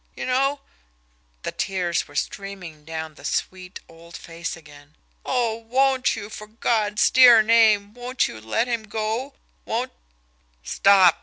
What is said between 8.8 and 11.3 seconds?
go? Won't" "Stop!"